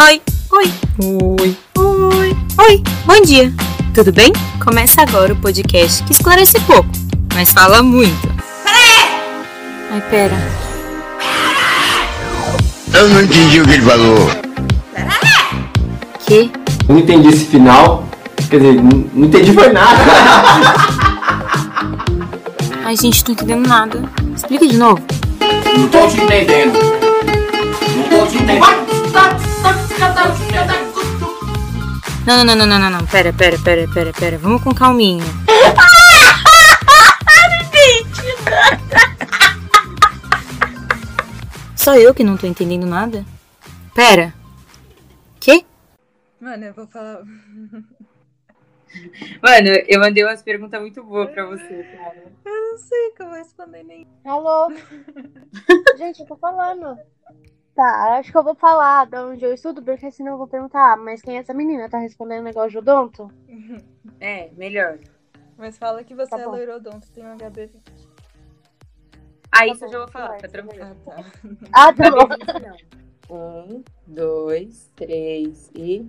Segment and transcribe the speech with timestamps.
[0.00, 0.20] Oi,
[0.50, 3.52] oi, oi, oi, oi, bom dia,
[3.94, 4.32] tudo bem?
[4.62, 6.88] Começa agora o podcast que esclarece pouco,
[7.32, 8.28] mas fala muito.
[9.92, 10.34] Ai, pera.
[12.92, 14.30] Eu não entendi o que ele falou.
[16.26, 16.50] Que?
[16.88, 18.04] Não entendi esse final.
[18.50, 20.00] Quer dizer, não não entendi foi nada.
[22.84, 24.02] Ai, gente, tô entendendo nada.
[24.34, 25.00] Explica de novo.
[25.78, 26.78] Não tô te entendendo.
[27.96, 28.83] Não tô te entendendo.
[32.26, 33.06] Não, não, não, não, não, não, não.
[33.06, 34.38] Pera, pera, pera, pera, pera.
[34.38, 35.24] Vamos com calminha.
[41.76, 43.26] Só eu que não tô entendendo nada?
[43.94, 44.32] Pera.
[45.38, 45.66] Que?
[46.40, 47.22] Mano, eu vou falar.
[49.42, 52.24] Mano, eu mandei umas perguntas muito boas pra você, cara.
[52.44, 54.06] Eu não sei como responder nem.
[54.24, 54.72] Alô?
[55.98, 56.98] Gente, eu tô falando.
[57.74, 60.92] Tá, acho que eu vou falar de onde eu estudo, porque senão eu vou perguntar,
[60.92, 61.88] ah, mas quem é essa menina?
[61.88, 63.28] Tá respondendo negócio de odonto?
[64.20, 64.98] É, melhor.
[65.56, 67.82] Mas fala que você Tá é loirodonto, tem um HB20.
[69.50, 70.84] Ah, isso bom, eu já vou falar, tá tranquilo.
[70.84, 71.24] Ah, tá.
[71.72, 72.28] Ah, tá bom.
[73.30, 76.06] Um, dois, três e.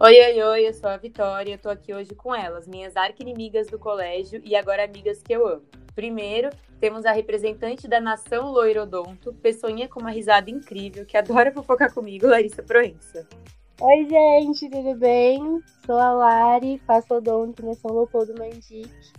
[0.00, 3.68] Oi, oi, oi, eu sou a Vitória, eu tô aqui hoje com elas, minhas arqui-inimigas
[3.68, 5.62] do colégio e agora amigas que eu amo.
[5.94, 11.92] Primeiro, temos a representante da nação loirodonto, pessoinha com uma risada incrível, que adora fofocar
[11.92, 13.28] comigo, Larissa Proença.
[13.80, 15.60] Oi, gente, tudo bem?
[15.84, 19.12] Sou a Lari, faço odonto na São Leopoldo Mandique.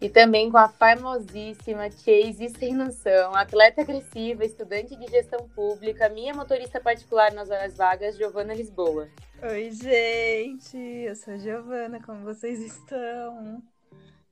[0.00, 6.34] E também com a famosíssima Chase Sem Noção, atleta agressiva, estudante de gestão pública, minha
[6.34, 9.08] motorista particular nas horas vagas, Giovana Lisboa.
[9.42, 10.76] Oi, gente.
[10.76, 13.62] Eu sou a Giovana, como vocês estão?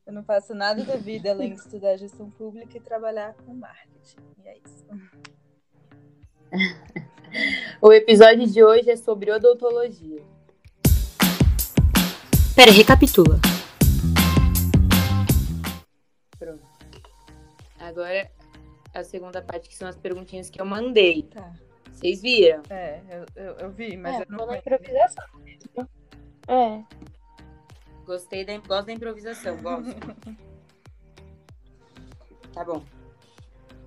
[0.05, 4.19] Eu não faço nada da vida além de estudar gestão pública e trabalhar com marketing.
[4.45, 4.86] E é isso.
[7.81, 10.23] O episódio de hoje é sobre odontologia.
[12.55, 13.41] Pera, recapitula.
[16.39, 16.63] Pronto.
[17.80, 18.30] Agora
[18.95, 21.23] a segunda parte, que são as perguntinhas que eu mandei.
[21.23, 21.55] Tá.
[21.90, 22.63] Vocês viram?
[22.69, 24.69] É, eu, eu, eu vi, mas é, eu não na conheço.
[24.69, 25.89] improvisação mesmo.
[26.48, 26.83] É,
[28.05, 29.95] Gostei da, gosto da improvisação, gosto.
[32.52, 32.83] tá bom.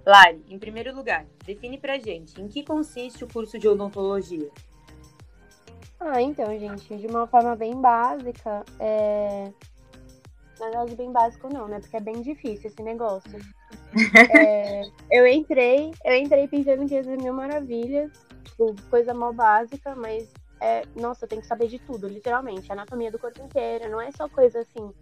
[0.05, 4.49] Lari, em primeiro lugar, define pra gente em que consiste o curso de odontologia.
[5.99, 9.51] Ah, então, gente, de uma forma bem básica, é...
[10.59, 11.79] Na verdade, bem básico não, né?
[11.79, 13.39] Porque é bem difícil esse negócio.
[14.37, 18.11] É, Eu entrei, eu entrei pensando que ia ser mil maravilhas,
[18.43, 20.29] tipo, coisa mal básica, mas
[20.61, 22.71] é, nossa, tem que saber de tudo, literalmente.
[22.71, 24.93] Anatomia do corpo inteiro, não é só coisa assim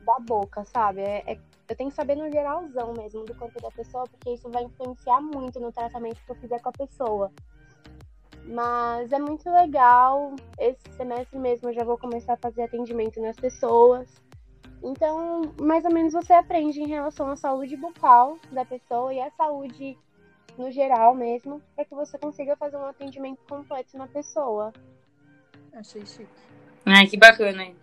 [0.00, 1.00] da boca, sabe?
[1.00, 1.38] É, é-
[1.68, 5.20] eu tenho que saber no geralzão mesmo do corpo da pessoa, porque isso vai influenciar
[5.20, 7.32] muito no tratamento que eu fizer com a pessoa.
[8.46, 10.36] Mas é muito legal.
[10.58, 14.06] Esse semestre mesmo eu já vou começar a fazer atendimento nas pessoas.
[14.82, 19.30] Então, mais ou menos você aprende em relação à saúde bucal da pessoa e à
[19.30, 19.96] saúde
[20.56, 24.72] no geral mesmo, para que você consiga fazer um atendimento completo na pessoa.
[25.72, 26.28] Achei chique.
[26.86, 27.76] Ai, que bacana, hein?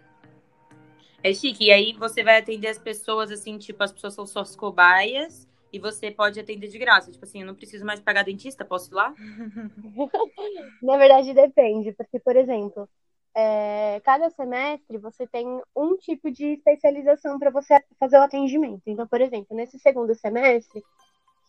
[1.23, 1.65] É chique.
[1.65, 5.79] E aí você vai atender as pessoas, assim, tipo, as pessoas são suas cobaias e
[5.79, 7.11] você pode atender de graça.
[7.11, 9.13] Tipo assim, eu não preciso mais pagar dentista, posso ir lá?
[10.81, 12.89] Na verdade, depende, porque, por exemplo,
[13.35, 18.83] é, cada semestre você tem um tipo de especialização para você fazer o atendimento.
[18.85, 20.83] Então, por exemplo, nesse segundo semestre,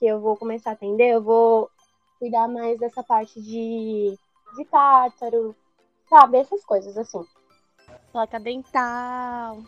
[0.02, 1.70] que eu vou começar a atender, eu vou
[2.18, 4.18] cuidar mais dessa parte de,
[4.56, 5.54] de tártaro,
[6.10, 6.38] sabe?
[6.38, 7.24] Essas coisas assim.
[8.10, 9.62] Placa dental.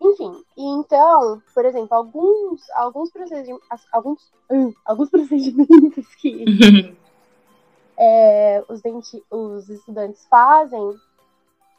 [0.00, 6.44] Enfim, e então, por exemplo, alguns, alguns, procedimentos, alguns, hum, alguns procedimentos que
[7.98, 10.96] é, os, denti os estudantes fazem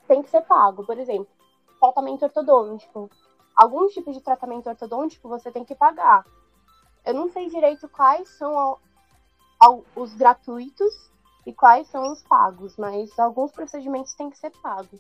[0.06, 0.86] tem que ser pago.
[0.86, 1.30] Por exemplo,
[1.80, 3.10] tratamento ortodôntico.
[3.56, 6.26] Alguns tipos de tratamento ortodôntico você tem que pagar.
[7.06, 8.82] Eu não sei direito quais são ao-
[9.60, 11.12] ao- os gratuitos
[11.46, 15.00] e quais são os pagos, mas alguns procedimentos têm que ser pagos.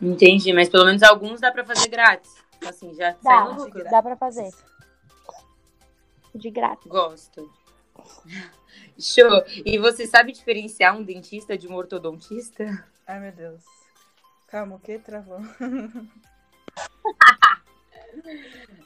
[0.00, 2.34] Entendi, mas pelo menos alguns dá pra fazer grátis.
[2.66, 3.84] Assim, já Dá, sai no lucro.
[3.84, 4.50] dá pra fazer.
[6.34, 6.86] De grátis.
[6.86, 7.50] Gosto.
[8.98, 9.42] Show.
[9.64, 12.86] E você sabe diferenciar um dentista de um ortodontista?
[13.06, 13.62] Ai, meu Deus.
[14.48, 14.98] Calma, o que?
[14.98, 15.38] Travou.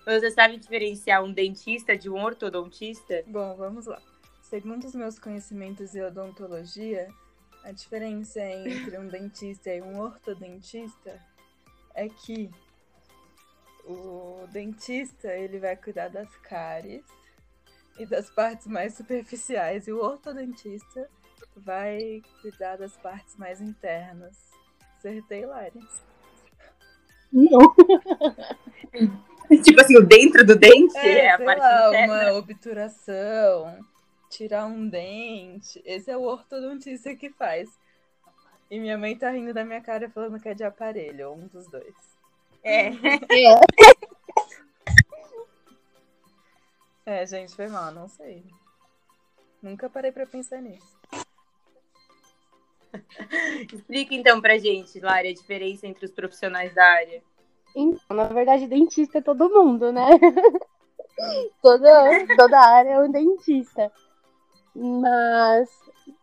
[0.04, 3.22] Você sabe diferenciar um dentista de um ortodontista?
[3.26, 4.00] Bom, vamos lá.
[4.42, 7.08] Segundo os meus conhecimentos em odontologia,
[7.62, 11.20] a diferença entre um dentista e um ortodontista
[11.94, 12.50] é que
[13.84, 17.04] o dentista ele vai cuidar das cáries
[17.98, 21.08] e das partes mais superficiais e o ortodontista
[21.56, 24.36] vai cuidar das partes mais internas.
[24.96, 25.80] Acertei, Lari.
[27.32, 27.74] Não.
[29.62, 32.12] tipo assim, o dentro do dente é, É, a parte lá, interna.
[32.12, 33.78] uma obturação,
[34.28, 35.80] tirar um dente.
[35.84, 37.68] Esse é o ortodontista que faz.
[38.70, 41.46] E minha mãe tá rindo da minha cara falando que é de aparelho, ou um
[41.48, 41.94] dos dois.
[42.62, 42.88] É.
[42.88, 43.60] É.
[47.06, 48.44] É, gente, foi mal, não sei.
[49.62, 50.99] Nunca parei pra pensar nisso.
[53.72, 57.22] Explica então pra gente, Lari, a diferença entre os profissionais da área.
[57.74, 60.08] Então, na verdade, dentista é todo mundo, né?
[61.62, 63.90] toda, toda área é um dentista.
[64.74, 65.68] Mas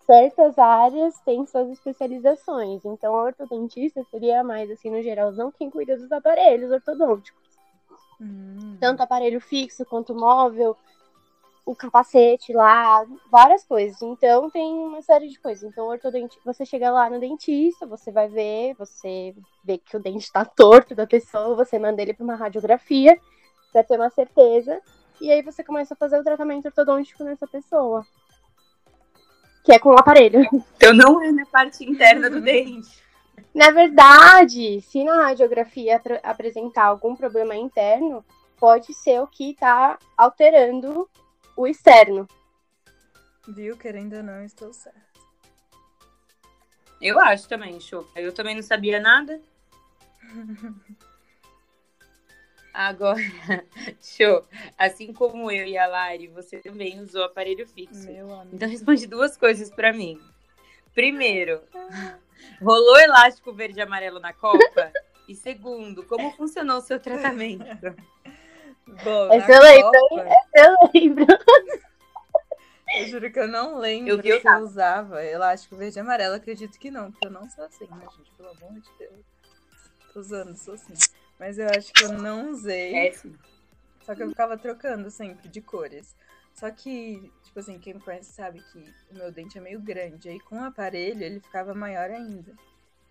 [0.06, 2.84] certas áreas têm suas especializações.
[2.86, 7.48] Então, a ortodontista seria mais, assim, no geralzão, quem cuida dos aparelhos ortodônticos.
[8.20, 8.78] Hum.
[8.80, 10.76] Tanto aparelho fixo quanto móvel,
[11.68, 14.02] o capacete lá, várias coisas.
[14.02, 15.70] Então, tem uma série de coisas.
[15.70, 16.40] Então, o ortodenti...
[16.46, 19.36] você chega lá no dentista, você vai ver, você
[19.66, 23.20] vê que o dente tá torto da pessoa, você manda ele para uma radiografia
[23.74, 24.82] para ter uma certeza.
[25.20, 28.06] E aí você começa a fazer o tratamento ortodôntico nessa pessoa.
[29.66, 30.48] Que é com o aparelho.
[30.78, 33.04] Então não é na parte interna do dente.
[33.54, 38.24] Na verdade, se na radiografia apre- apresentar algum problema interno,
[38.58, 41.10] pode ser o que está alterando
[41.58, 42.28] o externo.
[43.48, 43.76] Viu?
[43.76, 44.96] Querendo ou não, estou certo.
[47.02, 48.08] Eu acho também, show.
[48.16, 49.42] Eu também não sabia nada.
[52.74, 53.22] Agora,
[54.00, 54.46] show.
[54.78, 58.06] Assim como eu e a Lari, você também usou aparelho fixo.
[58.06, 58.56] Meu amigo.
[58.56, 60.22] Então responde duas coisas pra mim.
[60.94, 61.62] Primeiro,
[62.62, 64.92] rolou elástico verde e amarelo na Copa?
[65.28, 67.66] E segundo, como funcionou o seu tratamento?
[69.04, 71.26] Bom, Essa eu lembro, Copa, Eu lembro.
[72.98, 76.02] eu juro que eu não lembro Eu vi, eu se eu usava elástico verde e
[76.02, 76.36] amarelo.
[76.36, 78.32] Acredito que não, porque eu não sou assim, né, gente?
[78.38, 79.26] Pelo amor de Deus.
[80.14, 80.94] Tô usando, sou assim.
[81.38, 82.96] Mas eu acho que eu não usei.
[82.96, 83.36] É, sim.
[84.02, 86.16] Só que eu ficava trocando sempre de cores.
[86.54, 88.80] Só que, tipo assim, quem me conhece sabe que
[89.12, 90.30] o meu dente é meio grande.
[90.30, 92.54] Aí com o aparelho ele ficava maior ainda.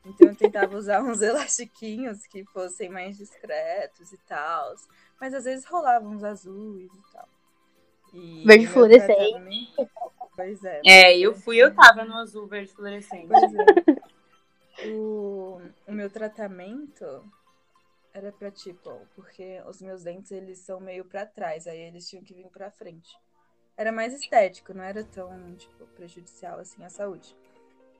[0.07, 4.75] Então eu tentava usar uns elastiquinhos que fossem mais discretos e tal.
[5.21, 7.29] Mas às vezes rolavam uns azuis e tal.
[8.15, 9.35] E Verde fluorescente.
[10.37, 10.83] Pois é.
[10.85, 13.27] É, eu fui, eu tava no azul verde fluorescente.
[13.27, 13.67] Pois é.
[14.85, 17.25] O, o meu tratamento
[18.13, 22.23] era pra tipo, porque os meus dentes eles são meio pra trás, aí eles tinham
[22.23, 23.17] que vir pra frente.
[23.75, 27.35] Era mais estético, não era tão tipo prejudicial assim à saúde.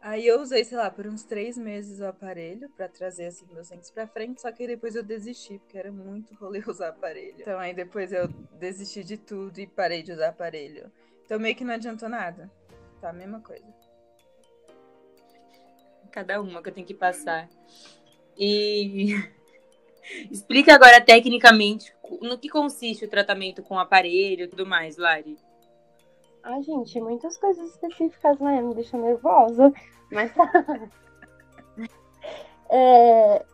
[0.07, 3.71] Aí eu usei, sei lá, por uns três meses o aparelho pra trazer assim meus
[3.71, 7.35] dentes pra frente, só que depois eu desisti porque era muito rolê usar aparelho.
[7.41, 10.93] Então aí depois eu desisti de tudo e parei de usar aparelho.
[11.25, 12.49] Então meio que não adiantou nada.
[13.01, 13.67] Tá a mesma coisa.
[16.13, 17.49] Cada uma que eu tenho que passar.
[18.39, 19.13] E
[20.31, 21.93] explica agora tecnicamente
[22.23, 25.37] no que consiste o tratamento com aparelho e tudo mais, Lari.
[26.49, 28.63] Ah, gente, muitas coisas específicas, né?
[28.63, 29.73] Me deixa nervosa.
[30.11, 30.51] Mas tá.
[32.69, 33.47] É,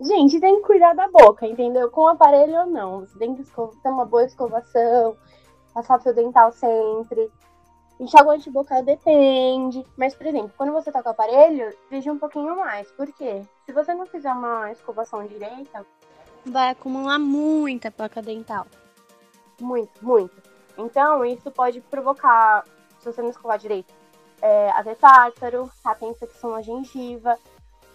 [0.00, 1.90] Gente, tem que cuidar da boca, entendeu?
[1.90, 3.00] Com aparelho ou não.
[3.00, 5.16] Você tem que ter uma boa escovação,
[5.72, 7.30] passar fio dental sempre.
[8.00, 9.84] Enxaguante bucal depende.
[9.96, 12.90] Mas, por exemplo, quando você tá com o aparelho, veja um pouquinho mais.
[12.92, 13.42] Por quê?
[13.64, 15.86] Se você não fizer uma escovação direita,
[16.44, 18.66] vai acumular muita placa dental.
[19.60, 20.42] Muito, muito.
[20.76, 22.64] Então, isso pode provocar,
[22.98, 23.92] se você não escovar direito,
[24.42, 27.38] é, a ter tártaro, a ter infecção na gengiva,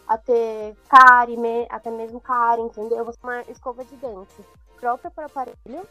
[0.07, 1.37] a ter cárie,
[1.69, 3.05] até mesmo cárie, entendeu?
[3.05, 4.43] Você uma escova de dente
[4.79, 5.87] própria para aparelho,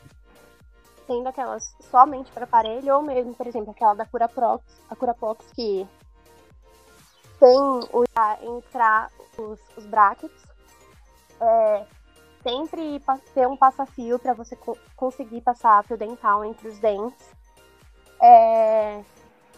[1.07, 5.87] sendo aquelas somente para aparelho, ou mesmo, por exemplo, aquela da Curaprox, a Curaprox que
[7.39, 7.61] tem
[7.93, 8.05] o
[8.43, 10.43] entrar os, os brackets.
[11.41, 11.87] É,
[12.49, 13.01] sempre
[13.35, 17.31] ter um passa-fio para você co- conseguir passar fio dental entre os dentes.
[18.21, 19.03] É,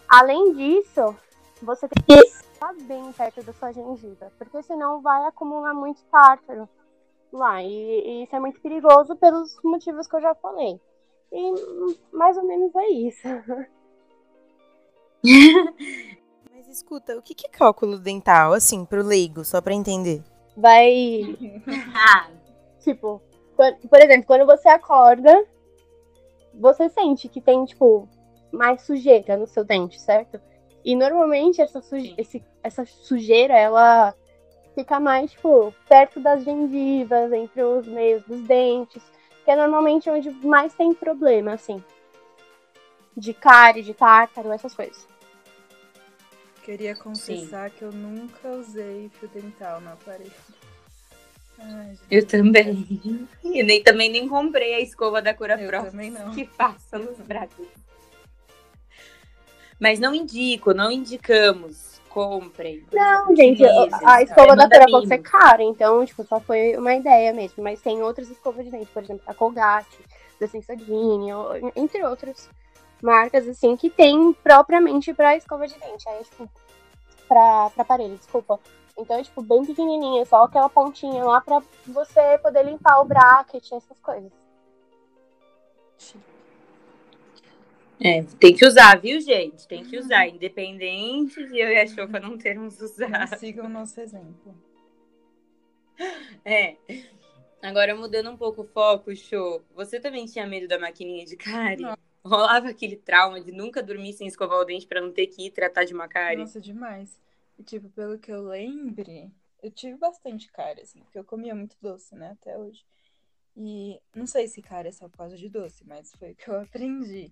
[0.07, 1.15] além disso,
[1.61, 6.67] você tem que estar bem perto da sua gengiva, porque senão vai acumular muito tártaro
[7.31, 7.63] lá.
[7.63, 10.79] E, e isso é muito perigoso pelos motivos que eu já falei.
[11.31, 11.53] E
[12.11, 13.27] mais ou menos é isso.
[16.51, 20.21] Mas escuta, o que é cálculo dental, assim, pro leigo, só pra entender?
[20.57, 21.23] Vai
[21.95, 22.29] Ah,
[22.81, 23.21] Tipo,
[23.55, 25.45] por exemplo, quando você acorda,
[26.53, 28.07] você sente que tem, tipo,
[28.51, 30.39] mais sujeira no seu dente, certo?
[30.83, 32.15] E normalmente essa, suje- Sim.
[32.17, 34.15] esse- essa sujeira, ela
[34.73, 39.03] fica mais, tipo, perto das gengivas, entre os meios dos dentes,
[39.45, 41.83] que é normalmente onde mais tem problema, assim.
[43.15, 45.07] De cárie, de tártaro, essas coisas.
[46.63, 50.31] Queria confessar que eu nunca usei fio dental no aparelho.
[52.09, 52.85] Eu também.
[53.43, 56.31] E nem, também nem comprei a escova da Cura Eu Pro também não.
[56.31, 57.67] que passa nos braços.
[59.79, 61.91] Mas não indico, não indicamos.
[62.07, 62.85] Comprem.
[62.91, 66.93] Não, gente, Utilizem, a escova da Manda Curabox é cara, então, tipo, só foi uma
[66.93, 67.63] ideia mesmo.
[67.63, 69.97] Mas tem outras escovas de dente, por exemplo, a Colgate,
[70.39, 71.29] da Sensodyne,
[71.73, 72.49] entre outras
[73.01, 76.07] marcas, assim, que tem propriamente pra escova de dente.
[76.09, 76.49] Aí, tipo,
[77.29, 78.59] pra, pra aparelho, desculpa.
[78.97, 83.71] Então, é, tipo, bem pequenininha, só aquela pontinha lá pra você poder limpar o bracket,
[83.71, 84.31] essas coisas.
[88.03, 89.67] É, tem que usar, viu, gente?
[89.67, 93.37] Tem que usar, independente de eu e a Chofa não termos usado.
[93.37, 94.55] sigam o nosso exemplo.
[96.43, 96.77] É.
[97.61, 99.61] Agora, mudando um pouco o foco, show.
[99.75, 101.83] Você também tinha medo da maquininha de cárie?
[101.83, 101.95] Não.
[102.25, 105.51] Rolava aquele trauma de nunca dormir sem escovar o dente pra não ter que ir
[105.51, 106.41] tratar de uma cárie?
[106.41, 107.19] Nossa, demais.
[107.57, 109.31] E, tipo, pelo que eu lembre,
[109.61, 112.85] eu tive bastante cárie, assim, porque eu comia muito doce, né, até hoje.
[113.55, 116.47] E não sei se cárie é só por causa de doce, mas foi o que
[116.49, 117.31] eu aprendi.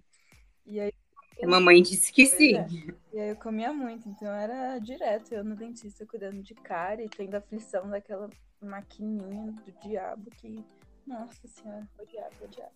[0.65, 0.93] E aí,
[1.41, 2.57] A mamãe disse que sim.
[2.57, 2.67] é.
[3.13, 7.09] e aí eu comia muito, então era direto eu no dentista cuidando de cárie, e
[7.09, 8.29] tendo a aflição daquela
[8.61, 10.63] maquininha do diabo que,
[11.07, 12.71] nossa senhora, odiava, odiava.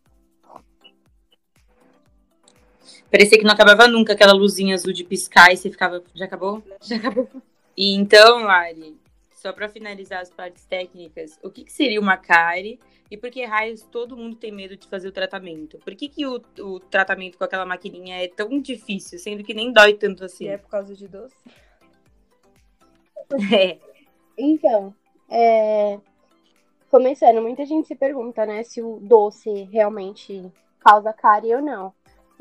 [3.09, 6.03] Parecia que não acabava nunca aquela luzinha azul de piscar e você ficava.
[6.13, 6.63] Já acabou?
[6.81, 7.29] Já acabou.
[7.75, 8.97] E então, Lari,
[9.33, 12.79] só pra finalizar as partes técnicas, o que, que seria uma cárie
[13.11, 15.77] e por que raios todo mundo tem medo de fazer o tratamento?
[15.79, 19.71] Por que, que o, o tratamento com aquela maquininha é tão difícil, sendo que nem
[19.71, 20.45] dói tanto assim?
[20.45, 21.35] E é por causa de doce?
[23.51, 23.79] É.
[24.37, 24.93] Então,
[25.29, 25.99] é,
[26.89, 31.93] começando, muita gente se pergunta, né, se o doce realmente causa cárie ou não.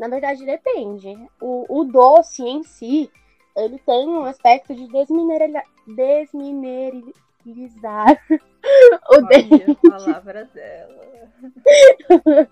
[0.02, 1.16] Na verdade, depende.
[1.40, 3.08] O, o doce em si,
[3.56, 8.20] ele tem um aspecto de desminerali- desmineralizar
[9.10, 11.28] o dente, a palavra dela.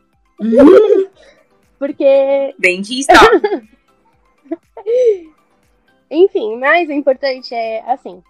[1.76, 3.14] porque Dentista.
[6.08, 8.22] Enfim, mas o importante é assim: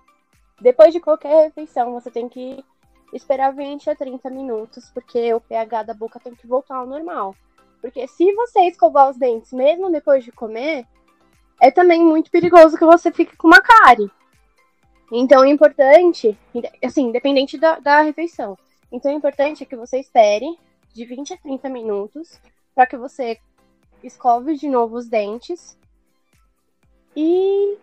[0.62, 2.64] depois de qualquer refeição, você tem que
[3.12, 7.36] esperar 20 a 30 minutos, porque o pH da boca tem que voltar ao normal.
[7.80, 10.86] Porque se você escovar os dentes mesmo depois de comer,
[11.60, 14.10] é também muito perigoso que você fique com uma cárie.
[15.12, 16.38] Então é importante,
[16.84, 18.56] assim, independente da, da refeição.
[18.92, 20.46] Então é importante que você espere
[20.92, 22.40] de 20 a 30 minutos
[22.74, 23.38] para que você
[24.02, 25.78] escove de novo os dentes
[27.14, 27.76] e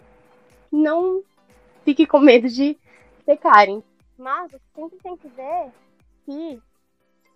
[0.71, 1.21] não
[1.83, 2.77] fique com medo de
[3.41, 3.83] cárie.
[4.17, 5.71] Mas sempre tem que ver
[6.25, 6.61] que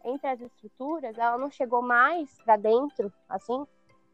[0.05, 3.65] entre as estruturas ela não chegou mais pra dentro, assim,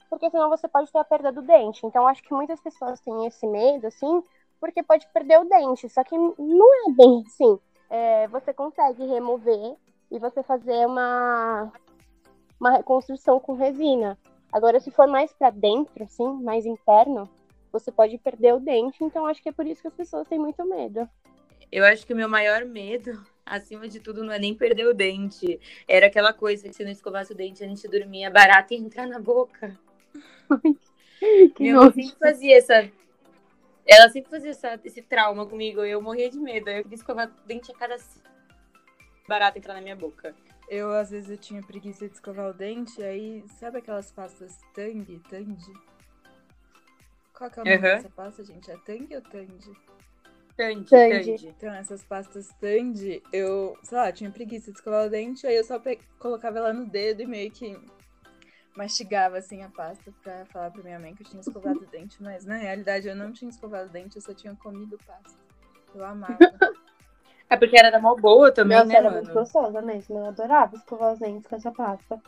[0.10, 1.86] porque senão você pode ter a perda do dente.
[1.86, 4.24] Então acho que muitas pessoas têm esse medo, assim,
[4.60, 5.89] porque pode perder o dente.
[5.89, 7.60] Só que não é bem assim.
[7.89, 9.75] É, você consegue remover
[10.12, 11.72] e você fazer uma,
[12.60, 14.17] uma reconstrução com resina.
[14.51, 17.29] Agora, se for mais pra dentro, assim, mais interno,
[17.72, 19.03] você pode perder o dente.
[19.03, 21.08] Então acho que é por isso que as pessoas têm muito medo.
[21.72, 24.94] Eu acho que o meu maior medo, acima de tudo, não é nem perder o
[24.94, 25.60] dente.
[25.88, 28.80] Era aquela coisa que se não escovasse o dente antes de dormir, a barata ia
[28.80, 29.77] entrar na boca.
[31.56, 31.94] Que mãe nojo.
[31.94, 32.89] sempre fazia essa.
[33.86, 35.84] Ela sempre fazia essa- esse trauma comigo.
[35.84, 36.70] Eu morria de medo.
[36.70, 37.98] Eu queria escovar o dente a cada
[39.27, 40.36] barata entrar na minha boca.
[40.70, 45.20] Eu, às vezes, eu tinha preguiça de escovar o dente, aí, sabe aquelas pastas Tang,
[45.30, 45.74] Tangy?
[47.34, 47.96] Qual que é o nome Aham.
[47.96, 48.70] dessa pasta, gente?
[48.70, 49.22] É Tang ou?
[49.22, 49.72] Tandy,
[50.58, 50.90] Tandy.
[50.90, 51.48] Tandy.
[51.48, 55.64] Então, essas pastas Tandy, eu, sei lá, tinha preguiça de escovar o dente, aí eu
[55.64, 57.80] só pe- colocava ela no dedo e meio que
[58.76, 62.22] mastigava, assim, a pasta pra falar pra minha mãe que eu tinha escovado o dente,
[62.22, 65.40] mas, na realidade, eu não tinha escovado o dente, eu só tinha comido pasta.
[65.94, 66.38] Eu amava.
[67.50, 69.40] É porque era da mó boa também, Nossa, né, era muito mano?
[69.40, 70.18] gostosa mesmo.
[70.18, 72.22] Eu adorava escovar os dentes com essa pasta.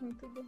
[0.00, 0.46] Muito bom.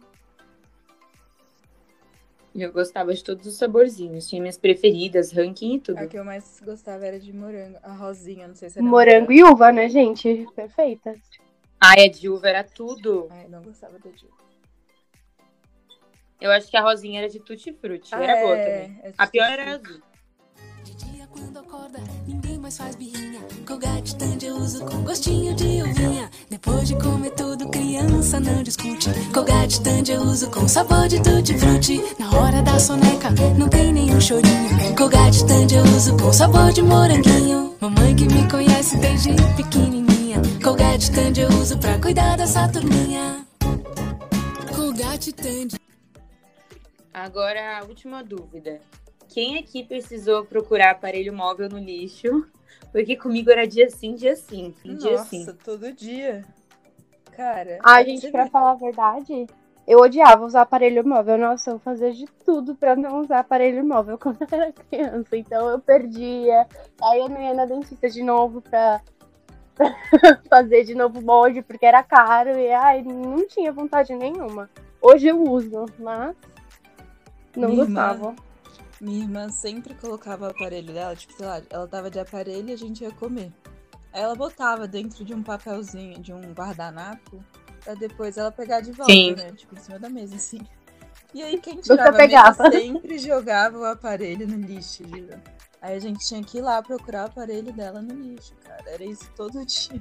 [2.53, 4.27] Eu gostava de todos os saborzinhos.
[4.27, 5.97] Tinha minhas preferidas, ranking e tudo.
[5.99, 7.77] A que eu mais gostava era de morango.
[7.81, 10.45] A rosinha, não sei se era Morango e uva, né, gente?
[10.53, 11.15] Perfeita.
[11.79, 13.27] Ai, a de uva era tudo.
[13.31, 14.27] Ai, não gostava da de
[16.41, 18.13] Eu acho que a rosinha era de tutti frutti.
[18.13, 18.99] era boa também.
[19.03, 20.01] é A pior era azul.
[20.83, 22.40] De dia quando acorda, ninguém
[22.71, 23.41] mais faz birrinha.
[23.67, 26.29] Colgate Tandy eu uso com gostinho de uvinha.
[26.49, 29.09] Depois de comer tudo, criança não discute.
[29.33, 32.01] Colgate Tandy eu uso com sabor de tutti frutti.
[32.17, 34.95] Na hora da soneca, não tem nenhum chorinho.
[34.97, 37.75] Colgate Tandy eu uso com sabor de moranguinho.
[37.81, 40.41] Mamãe que me conhece desde pequenininha.
[40.63, 43.45] Colgate Tandy eu uso pra cuidar dessa turminha.
[44.75, 45.75] Colgate Tandy.
[47.13, 48.79] Agora, a última dúvida.
[49.27, 52.45] quem aqui precisou procurar aparelho móvel no lixo?
[52.91, 54.73] Porque comigo era dia sim, dia sim.
[54.83, 55.45] Dia Nossa, sim.
[55.63, 56.43] todo dia.
[57.31, 57.79] Cara.
[57.83, 58.49] Ai, você gente, pra vê.
[58.49, 59.47] falar a verdade,
[59.87, 61.37] eu odiava usar aparelho móvel.
[61.37, 65.35] Nossa, eu fazia de tudo pra não usar aparelho móvel quando eu era criança.
[65.37, 66.67] Então eu perdia.
[67.01, 69.01] Aí eu não ia na dentista de novo pra,
[69.75, 69.95] pra
[70.49, 72.57] fazer de novo molde, porque era caro.
[72.57, 74.69] E ai, não tinha vontade nenhuma.
[75.01, 76.35] Hoje eu uso, mas
[77.55, 78.35] não Minha gostava.
[79.01, 82.73] Minha irmã sempre colocava o aparelho dela, tipo, sei lá, ela tava de aparelho e
[82.73, 83.51] a gente ia comer.
[84.13, 87.43] Aí ela botava dentro de um papelzinho, de um guardanapo,
[87.83, 89.33] pra depois ela pegar de volta, Sim.
[89.33, 89.51] né?
[89.53, 90.61] Tipo, em cima da mesa, assim.
[91.33, 92.69] E aí quem tirava pegava.
[92.69, 95.41] mesmo sempre jogava o aparelho no lixo, juro.
[95.81, 98.83] Aí a gente tinha que ir lá procurar o aparelho dela no lixo, cara.
[98.85, 99.99] Era isso todo dia.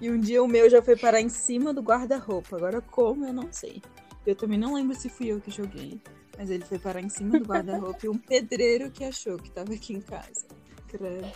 [0.00, 2.56] E um dia o meu já foi parar em cima do guarda-roupa.
[2.56, 3.82] Agora como, eu não sei.
[4.26, 6.00] Eu também não lembro se fui eu que joguei.
[6.38, 9.74] Mas ele foi parar em cima do guarda-roupa e um pedreiro que achou que tava
[9.74, 10.46] aqui em casa.
[10.86, 11.28] Credo.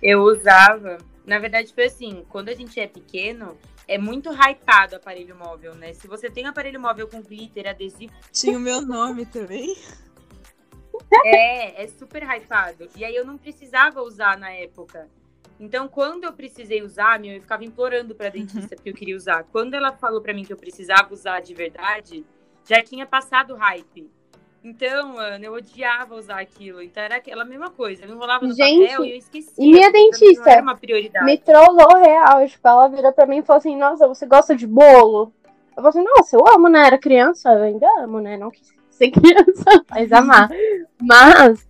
[0.00, 0.98] Eu usava.
[1.26, 5.74] Na verdade, foi assim, quando a gente é pequeno, é muito hypado o aparelho móvel,
[5.74, 5.92] né?
[5.92, 9.76] Se você tem aparelho móvel com glitter, adesivo, Tinha o meu nome também.
[11.24, 12.88] é, é super hypado.
[12.94, 15.08] E aí eu não precisava usar na época.
[15.58, 19.42] Então, quando eu precisei usar, meu, eu ficava implorando pra dentista porque eu queria usar.
[19.42, 22.24] Quando ela falou pra mim que eu precisava usar de verdade,
[22.64, 24.08] já tinha passado o hype.
[24.62, 26.82] Então, Ana, eu odiava usar aquilo.
[26.82, 28.04] Então era aquela mesma coisa.
[28.04, 29.52] Eu enrolava no Gente, papel e eu esquecia.
[29.56, 30.44] e minha dentista?
[30.44, 31.24] Não era uma prioridade.
[31.24, 32.46] Me trollou real.
[32.46, 35.32] Tipo, ela virou pra mim e falou assim: Nossa, você gosta de bolo?
[35.76, 36.86] Eu falei assim: Nossa, eu amo, né?
[36.86, 38.36] Era criança, eu ainda amo, né?
[38.36, 40.50] Não quis ser criança, mas amar.
[41.00, 41.66] Mas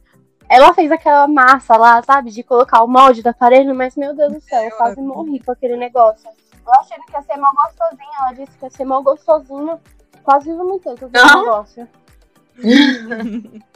[0.49, 2.30] ela fez aquela massa lá, sabe?
[2.30, 5.52] De colocar o molde do aparelho, mas meu Deus do céu, eu quase morri com
[5.52, 6.28] aquele negócio.
[6.66, 8.11] Eu achei que ia ser mal gostosinho.
[8.21, 9.78] Ela disse que ia ser mal gostosinho.
[10.23, 11.88] Quase vomitei com aquele negócio.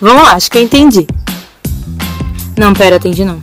[0.00, 1.06] Vamos lá, acho que eu entendi.
[2.58, 3.40] Não, pera, entendi não.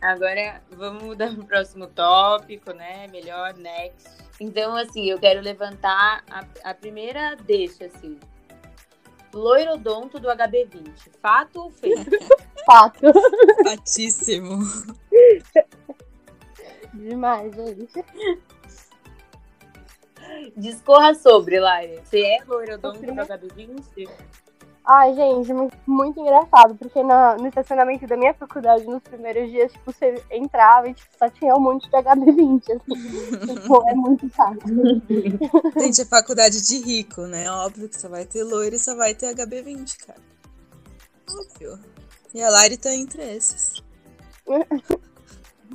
[0.00, 3.06] Agora vamos mudar pro próximo tópico, né?
[3.08, 4.08] Melhor, next.
[4.40, 8.18] Então, assim, eu quero levantar a, a primeira deixa, assim.
[9.34, 10.90] Loirodonto do HB20.
[11.20, 12.06] Fato ou fake?
[12.64, 13.12] Fato.
[13.64, 14.60] Fatíssimo.
[16.94, 18.04] Demais, gente.
[20.56, 22.00] Discorra sobre, Lari.
[22.04, 24.08] Você é do Primeiro- HB20?
[24.84, 29.70] Ai, gente, muito, muito engraçado, porque na- no estacionamento da minha faculdade, nos primeiros dias,
[29.70, 32.80] tipo, você entrava e tipo, só tinha um monte de HB20, assim.
[33.68, 34.58] tipo, é muito chato.
[35.80, 37.48] Gente, é faculdade de rico, né?
[37.50, 40.18] Óbvio que só vai ter loiro e só vai ter HB20, cara.
[41.28, 41.78] Óbvio.
[42.34, 43.82] E a Lari tá entre esses.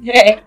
[0.06, 0.44] É.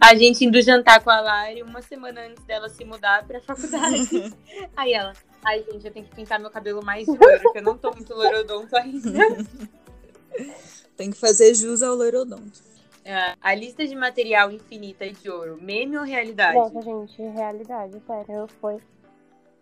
[0.00, 4.34] A gente indo jantar com a Lari uma semana antes dela se mudar pra faculdade.
[4.76, 5.12] Aí ela,
[5.44, 7.90] ai gente, eu tenho que pintar meu cabelo mais de loiro, porque eu não tô
[7.92, 9.10] muito loirodonto ainda.
[10.96, 12.62] Tem que fazer jus ao loirodonto.
[13.06, 16.56] Ah, A lista de material infinita de ouro, meme ou realidade?
[16.56, 18.78] Nossa, gente, realidade, sério, eu fui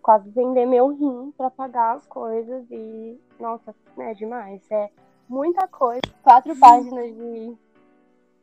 [0.00, 4.60] quase vender meu rim pra pagar as coisas e, nossa, é demais.
[4.70, 4.90] É
[5.28, 7.56] muita coisa, quatro páginas de,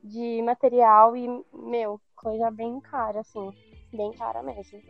[0.03, 3.51] de material e, meu, coisa bem cara, assim,
[3.93, 4.81] bem cara mesmo.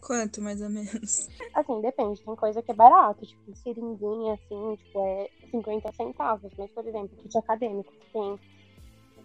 [0.00, 1.28] Quanto, mais ou menos?
[1.54, 6.70] Assim, depende, tem coisa que é barato, tipo, seringuinha, assim, tipo, é 50 centavos, mas,
[6.70, 8.38] por exemplo, kit acadêmico, que tem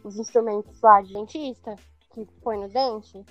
[0.04, 1.76] os instrumentos lá de dentista,
[2.14, 3.26] que põe no dente,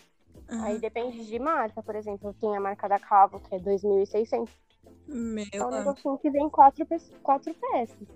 [0.51, 0.81] Aí Aham.
[0.81, 4.53] depende de marca, por exemplo, tem a marca da Cabo, que é 2.600.
[5.07, 6.87] Meu, É um negocinho que vem quatro,
[7.23, 8.09] quatro peças.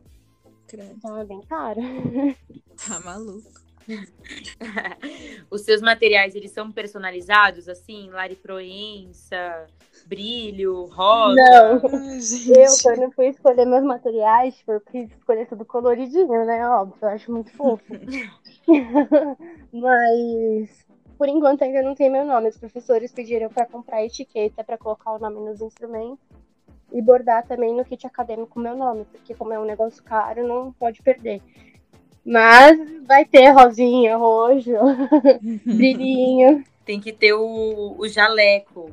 [0.66, 0.94] credo.
[0.96, 1.80] Então é bem caro.
[2.76, 3.61] Tá maluco.
[5.50, 8.10] Os seus materiais, eles são personalizados, assim?
[8.10, 9.66] Lari Proença,
[10.06, 11.34] brilho, rosa?
[11.34, 11.80] Não.
[11.84, 12.18] Ai,
[12.64, 16.66] Eu, quando fui escolher meus materiais, tipo, eu quis escolher tudo coloridinho, né?
[16.68, 17.84] Óbvio, eu acho muito fofo.
[19.72, 20.86] Mas,
[21.18, 22.48] por enquanto, ainda não tem meu nome.
[22.48, 26.18] Os professores pediram pra comprar etiqueta pra colocar o nome nos instrumentos.
[26.94, 30.46] E bordar também no kit acadêmico o meu nome, porque como é um negócio caro,
[30.46, 31.40] não pode perder.
[32.24, 34.70] Mas vai ter rosinha, roxo,
[35.64, 36.64] brilhinho.
[36.84, 38.90] Tem que ter o, o jaleco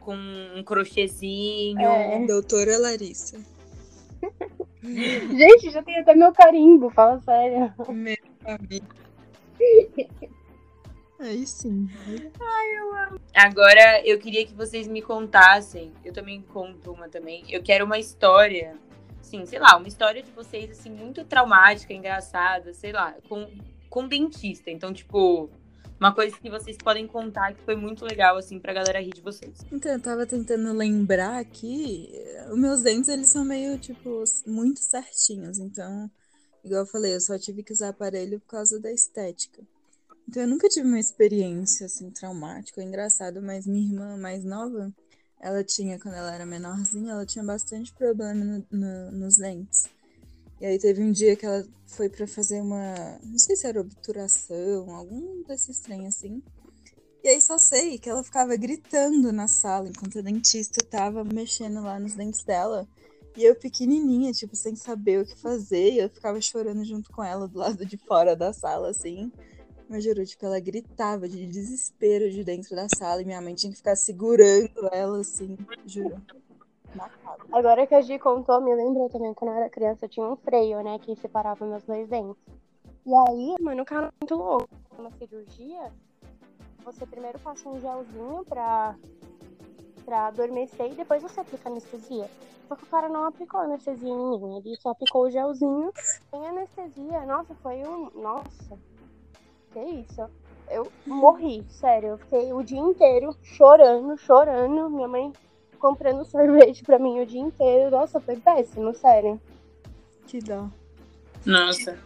[0.00, 1.80] com um crochêzinho.
[1.80, 2.26] É.
[2.26, 3.40] Doutora Larissa.
[4.82, 7.72] Gente, já tem até meu carimbo, fala sério.
[7.88, 8.86] Meu amigo.
[11.18, 11.88] Aí sim.
[13.34, 15.92] Agora eu queria que vocês me contassem.
[16.04, 17.44] Eu também conto uma também.
[17.48, 18.76] Eu quero uma história,
[19.26, 23.48] assim, sei lá, uma história de vocês assim muito traumática, engraçada, sei lá, com
[23.88, 24.70] com dentista.
[24.70, 25.48] Então, tipo,
[25.98, 29.22] Uma coisa que vocês podem contar que foi muito legal, assim, pra galera rir de
[29.22, 29.58] vocês.
[29.72, 32.10] Então, eu tava tentando lembrar aqui,
[32.50, 36.10] os meus dentes, eles são meio, tipo, muito certinhos, então,
[36.62, 39.62] igual eu falei, eu só tive que usar aparelho por causa da estética.
[40.28, 44.92] Então, eu nunca tive uma experiência, assim, traumática ou engraçada, mas minha irmã mais nova,
[45.40, 49.88] ela tinha, quando ela era menorzinha, ela tinha bastante problema no, no, nos dentes.
[50.60, 53.18] E aí teve um dia que ela foi para fazer uma.
[53.22, 56.42] Não sei se era obturação, algum desses trem assim.
[57.22, 61.82] E aí só sei que ela ficava gritando na sala enquanto a dentista tava mexendo
[61.82, 62.88] lá nos dentes dela.
[63.36, 65.92] E eu pequenininha, tipo, sem saber o que fazer.
[65.92, 69.30] E eu ficava chorando junto com ela do lado de fora da sala, assim.
[69.88, 73.70] Mas juro, tipo, ela gritava de desespero de dentro da sala e minha mãe tinha
[73.70, 76.20] que ficar segurando ela, assim, juro.
[77.52, 80.36] Agora que a Gi contou, me lembrou também, quando eu era criança, eu tinha um
[80.36, 82.42] freio, né, que separava meus dois dentes.
[83.06, 84.68] E aí, mano, o cara é muito louco.
[84.98, 85.92] Na cirurgia,
[86.84, 88.96] você primeiro passa um gelzinho pra,
[90.04, 92.28] pra adormecer e depois você aplica anestesia.
[92.66, 95.92] Só que o cara não aplicou anestesia em mim, ele só aplicou o gelzinho.
[96.30, 98.10] Sem anestesia, nossa, foi um.
[98.14, 98.78] Nossa,
[99.76, 100.30] que isso?
[100.70, 102.10] Eu morri, sério.
[102.10, 104.88] Eu fiquei o dia inteiro chorando, chorando.
[104.88, 105.32] Minha mãe
[105.78, 107.90] comprando sorvete pra mim o dia inteiro.
[107.90, 109.40] Nossa, foi péssimo, sério.
[110.26, 110.68] Que dó.
[111.44, 111.98] Nossa.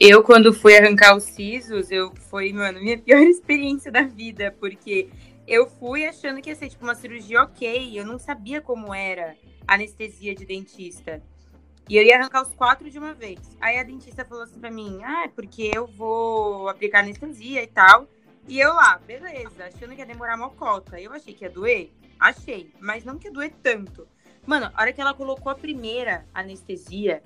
[0.00, 5.08] Eu, quando fui arrancar os sisos, eu foi, mano, minha pior experiência da vida, porque
[5.46, 9.36] eu fui achando que ia ser tipo uma cirurgia ok, eu não sabia como era
[9.66, 11.20] anestesia de dentista.
[11.88, 13.40] E eu ia arrancar os quatro de uma vez.
[13.60, 17.66] Aí a dentista falou assim pra mim: Ah, é porque eu vou aplicar anestesia e
[17.66, 18.06] tal.
[18.46, 21.00] E eu lá, beleza, achando que ia demorar uma cota.
[21.00, 21.90] Eu achei que ia doer.
[22.18, 24.06] Achei, mas não que doer tanto.
[24.46, 27.22] Mano, a hora que ela colocou a primeira anestesia,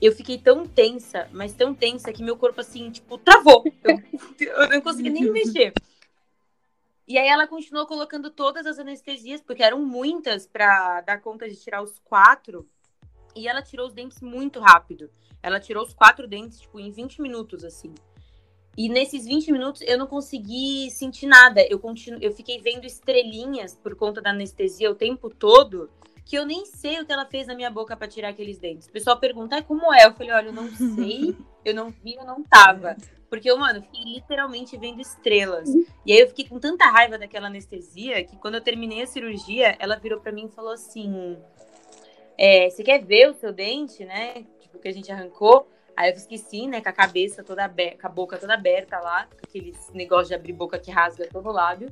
[0.00, 3.64] eu fiquei tão tensa, mas tão tensa que meu corpo, assim, tipo, travou.
[4.38, 5.72] Eu, eu não consegui nem mexer.
[7.08, 11.56] E aí ela continuou colocando todas as anestesias, porque eram muitas para dar conta de
[11.56, 12.68] tirar os quatro.
[13.36, 15.10] E ela tirou os dentes muito rápido.
[15.42, 17.94] Ela tirou os quatro dentes, tipo, em 20 minutos, assim.
[18.76, 21.62] E nesses 20 minutos eu não consegui sentir nada.
[21.68, 25.88] Eu, continuo, eu fiquei vendo estrelinhas por conta da anestesia o tempo todo,
[26.24, 28.88] que eu nem sei o que ela fez na minha boca para tirar aqueles dentes.
[28.88, 30.04] O pessoal pergunta, ah, como é?
[30.04, 32.96] Eu falei, olha, eu não sei, eu não vi, eu não tava.
[33.30, 35.68] Porque eu, mano, fiquei literalmente vendo estrelas.
[36.04, 39.76] E aí eu fiquei com tanta raiva daquela anestesia que quando eu terminei a cirurgia,
[39.78, 41.36] ela virou para mim e falou assim:
[42.38, 44.44] é, Você quer ver o seu dente, né?
[44.60, 45.68] Tipo, que a gente arrancou?
[45.96, 49.26] Aí eu esqueci, né, com a cabeça toda aberta, com a boca toda aberta lá,
[49.26, 51.90] com aqueles negócio de abrir boca que rasga todo o lábio.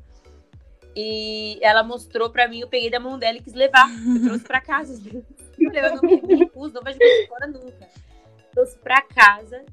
[0.95, 3.89] E ela mostrou pra mim, eu peguei da mão dela e quis levar.
[3.91, 5.03] Eu trouxe pra casa.
[5.57, 7.89] Eu falei, eu não me, recuso, não vai jogar fora nunca.
[8.53, 9.65] Trouxe pra casa,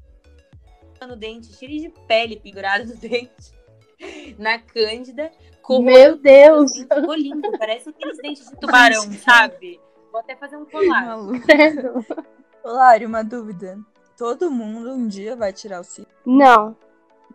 [1.06, 3.52] no dente, cheio de pele pendurada no dente,
[4.38, 5.30] na cândida.
[5.68, 6.72] Meu Deus!
[6.72, 9.80] Assim, ficou lindo, parece aqueles dentes de tubarão, sabe?
[10.12, 11.16] Vou até fazer um colar.
[12.62, 13.78] Lário, uma dúvida
[14.22, 16.06] todo mundo um dia vai tirar o siso?
[16.24, 16.76] Não.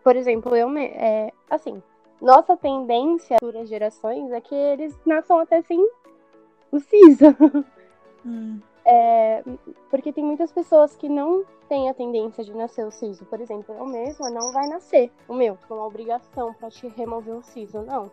[0.02, 1.82] Por exemplo, eu me, é, assim,
[2.18, 5.78] nossa tendência futuras gerações é que eles nasçam até sem
[6.72, 7.26] o siso.
[8.24, 8.58] Hum.
[8.84, 9.44] É,
[9.90, 13.24] porque tem muitas pessoas que não têm a tendência de nascer o siso.
[13.26, 17.36] Por exemplo, eu mesma não vai nascer o meu, com uma obrigação para te remover
[17.36, 18.10] o siso, não.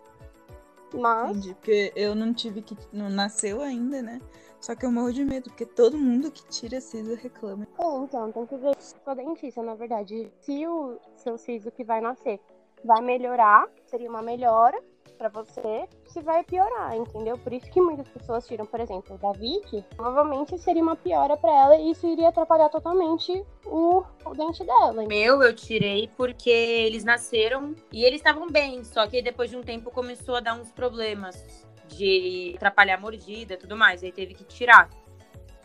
[0.93, 1.31] Mas.
[1.31, 2.77] Entendi, porque eu não tive que.
[2.91, 4.19] Não nasceu ainda, né?
[4.65, 7.67] Só que eu morro de medo, porque todo mundo que tira siso reclama.
[7.77, 10.33] É, então, tem que ver com a dentista, na verdade.
[10.39, 12.39] Se o seu siso que vai nascer
[12.83, 14.81] vai melhorar, seria uma melhora
[15.19, 17.37] para você, se vai piorar, entendeu?
[17.37, 21.51] Por isso que muitas pessoas tiram, por exemplo, da Vicky, provavelmente seria uma piora para
[21.51, 25.05] ela e isso iria atrapalhar totalmente o, o dente dela.
[25.07, 29.61] Meu, eu tirei porque eles nasceram e eles estavam bem, só que depois de um
[29.61, 34.03] tempo começou a dar uns problemas de atrapalhar a mordida e tudo mais.
[34.03, 34.89] Aí teve que tirar.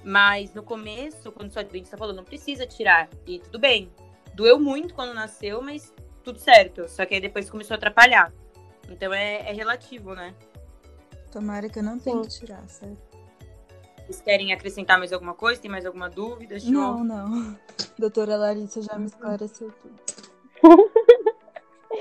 [0.02, 3.09] Mas no começo, quando sua dentista falou, não precisa tirar.
[3.26, 3.90] E tudo bem.
[4.35, 5.92] Doeu muito quando nasceu, mas
[6.24, 6.88] tudo certo.
[6.88, 8.33] Só que aí depois começou a atrapalhar.
[8.88, 10.35] Então é, é relativo, né?
[11.30, 12.96] Tomara que eu não tenha que tirar, sério.
[13.98, 15.61] Vocês querem acrescentar mais alguma coisa?
[15.61, 16.59] Tem mais alguma dúvida?
[16.59, 16.72] Show?
[16.72, 17.56] Não, não.
[17.96, 19.94] Doutora Larissa já me esclareceu tudo.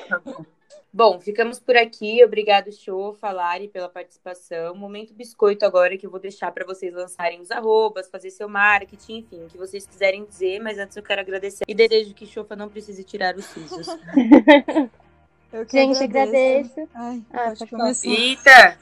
[0.08, 0.43] tá bom.
[0.91, 2.23] Bom, ficamos por aqui.
[2.25, 4.73] Obrigado, Show, Falari, pela participação.
[4.73, 9.19] Momento biscoito agora que eu vou deixar para vocês lançarem os arrobas, fazer seu marketing,
[9.19, 10.60] enfim, o que vocês quiserem dizer.
[10.60, 13.86] Mas antes eu quero agradecer e desejo que Chofa não precise tirar os sisos.
[15.71, 16.71] Gente, agradeço.
[16.71, 16.89] agradeço.
[16.95, 18.08] Ai, ah, pode começar.
[18.08, 18.78] Eita!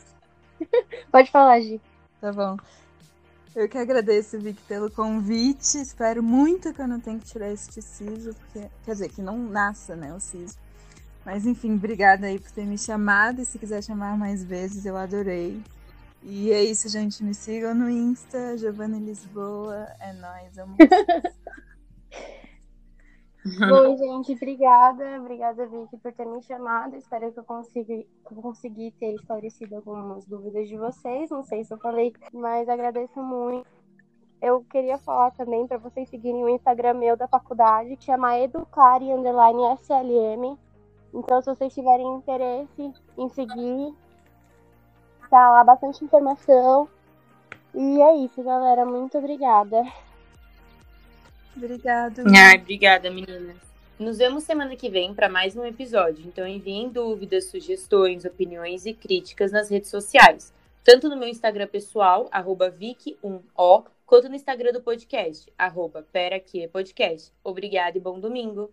[1.11, 1.81] pode falar, Gi.
[2.21, 2.57] Tá bom.
[3.53, 5.77] Eu que agradeço, Vic, pelo convite.
[5.77, 9.37] Espero muito que eu não tenha que tirar este siso, porque quer dizer, que não
[9.37, 10.57] nasça, né, o siso
[11.27, 13.41] Mas enfim, obrigada aí por ter me chamado.
[13.41, 15.61] E se quiser chamar mais vezes, eu adorei.
[16.23, 17.21] E é isso, gente.
[17.21, 19.87] Me sigam no Insta, Giovanna Lisboa.
[19.99, 20.77] É nóis, amo.
[23.59, 25.19] Bom, gente, obrigada.
[25.19, 26.95] Obrigada, Vicky, por ter me chamado.
[26.95, 31.29] Espero que eu consiga, que eu consegui ter esclarecido algumas dúvidas de vocês.
[31.29, 33.67] Não sei se eu falei, mas agradeço muito.
[34.41, 39.07] Eu queria falar também para vocês seguirem o Instagram meu da faculdade, que chama Educare
[39.09, 40.57] SLM.
[41.17, 43.91] Então, se vocês tiverem interesse em seguir,
[45.31, 46.87] tá lá bastante informação.
[47.73, 48.85] E é isso, galera.
[48.85, 49.83] Muito obrigada.
[51.55, 52.21] Obrigado.
[52.27, 53.57] Ai, obrigada, meninas.
[53.97, 56.23] Nos vemos semana que vem para mais um episódio.
[56.23, 60.53] Então enviem dúvidas, sugestões, opiniões e críticas nas redes sociais.
[60.83, 66.05] Tanto no meu Instagram pessoal, arroba Vic1O, quanto no Instagram do podcast, arroba
[66.71, 67.33] Podcast.
[67.43, 68.71] Obrigada e bom domingo.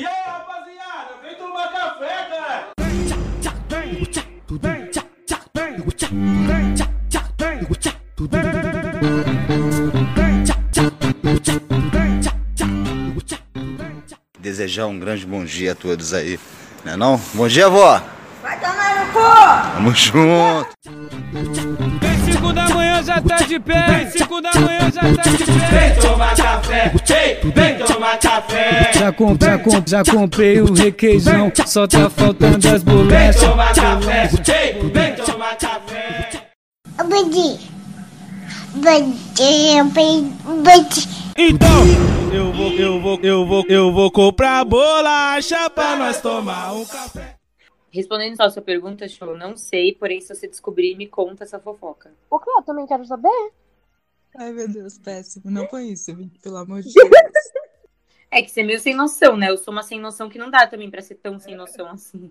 [0.00, 2.70] E aí, rapaziada, vem tomar café, cara!
[14.38, 16.40] Desejar um grande bom dia a todos aí.
[16.82, 17.20] Não é não?
[17.34, 18.02] Bom dia, vó!
[18.40, 19.20] Vai tomar no cu!
[19.74, 21.19] Tamo junto!
[22.40, 25.44] Em 5 da manhã já tá de pé, em 5 da manhã já tá de
[25.44, 25.90] pé.
[25.90, 28.90] Vem tomar café, vem, vem tomar café.
[28.94, 33.42] Já, comp, já, comp, já comprei o requeijão, só tá faltando as Vem bolachas.
[33.42, 36.30] tomar café, vem, vem tomar café.
[36.96, 37.60] Bandi.
[38.74, 39.82] Bandi,
[40.62, 41.08] bandi.
[41.36, 41.84] Então,
[42.32, 47.39] eu vou, eu vou, eu vou, eu vou comprar bolacha pra nós tomar um café.
[47.90, 51.58] Respondendo só a sua pergunta, show, não sei, porém se você descobrir, me conta essa
[51.58, 52.12] fofoca.
[52.30, 53.52] O que eu também quero saber?
[54.36, 55.50] Ai, meu Deus, péssimo.
[55.50, 57.10] Não foi isso, Vicky, pelo amor de Deus.
[58.30, 59.50] É que você é meio sem noção, né?
[59.50, 62.30] Eu sou uma sem noção que não dá também pra ser tão sem noção assim.